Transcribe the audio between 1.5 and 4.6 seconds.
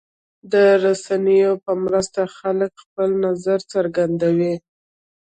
په مرسته خلک خپل نظر څرګندوي.